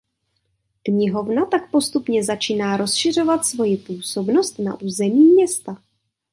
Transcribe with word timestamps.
Knihovna 0.87 1.45
tak 1.45 1.71
postupně 1.71 2.23
začíná 2.23 2.77
rozšiřovat 2.77 3.45
svoji 3.45 3.77
působnost 3.77 4.59
na 4.59 4.81
území 4.81 5.25
města. 5.33 5.77